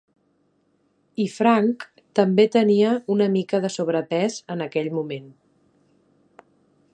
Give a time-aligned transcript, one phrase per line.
[1.25, 1.85] I Frank
[2.19, 5.29] també tenia una mica de sobrepès en aquell moment.